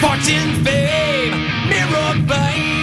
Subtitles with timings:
[0.00, 2.79] Fortune, fame, mirror, fame.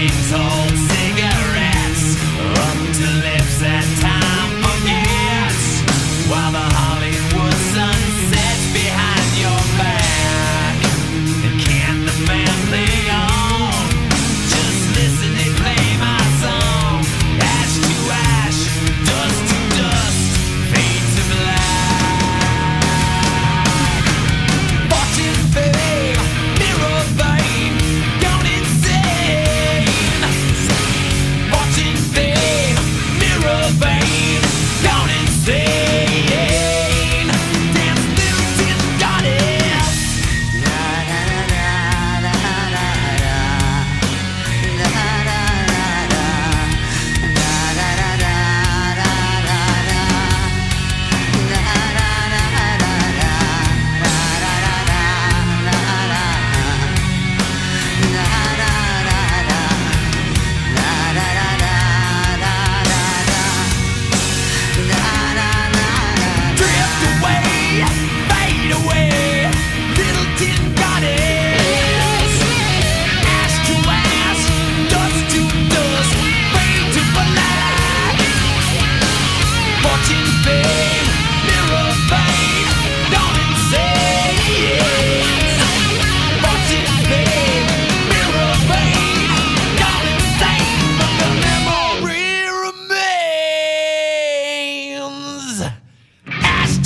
[0.00, 0.59] dreams all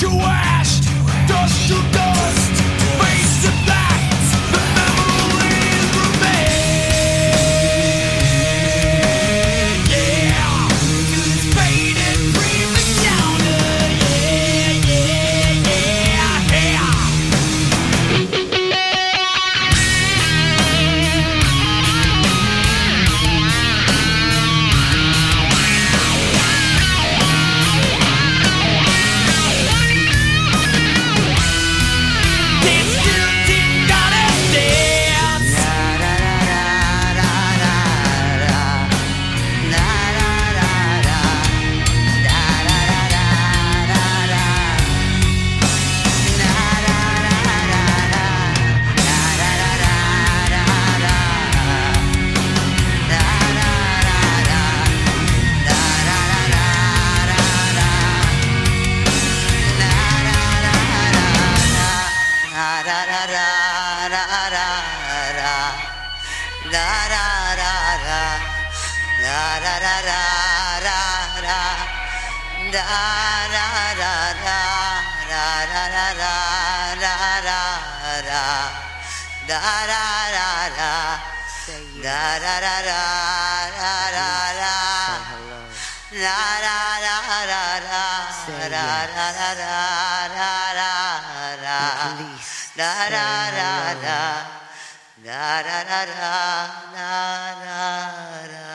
[0.04, 0.34] you
[66.74, 67.24] da da
[93.15, 94.53] da da
[95.24, 96.34] da da da da
[96.92, 97.78] da
[98.53, 98.73] da